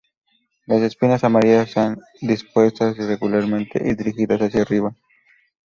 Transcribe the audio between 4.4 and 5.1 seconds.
hacia arriba.